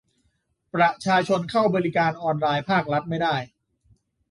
[0.75, 3.35] ประชาชนเข้าบริการออนไลน์ภาครัฐไม่ได้